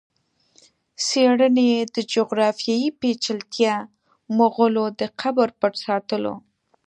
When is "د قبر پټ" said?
4.99-5.73